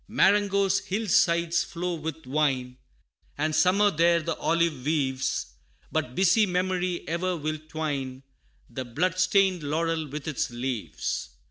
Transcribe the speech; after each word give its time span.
Marengo's 0.07 0.79
hill 0.79 1.07
sides 1.07 1.63
flow 1.63 1.93
with 1.93 2.25
wine 2.25 2.75
And 3.37 3.53
summer 3.55 3.91
there 3.91 4.19
the 4.19 4.35
olive 4.37 4.83
weaves, 4.83 5.53
But 5.91 6.15
busy 6.15 6.47
memory 6.47 7.05
e'er 7.07 7.35
will 7.37 7.59
twine 7.67 8.23
The 8.67 8.83
blood 8.83 9.19
stained 9.19 9.61
laurel 9.61 10.07
with 10.07 10.27
its 10.27 10.49
leaves. 10.49 11.29